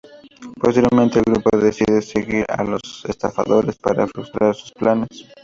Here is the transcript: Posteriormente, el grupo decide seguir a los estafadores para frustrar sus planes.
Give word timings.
Posteriormente, 0.59 1.19
el 1.19 1.31
grupo 1.31 1.55
decide 1.55 2.01
seguir 2.01 2.43
a 2.49 2.63
los 2.63 3.05
estafadores 3.07 3.75
para 3.77 4.07
frustrar 4.07 4.55
sus 4.55 4.71
planes. 4.71 5.27